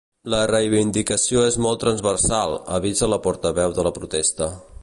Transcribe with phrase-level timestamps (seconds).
[0.33, 4.55] La reivindicació és molt transversal, avisa la portaveu de la protesta.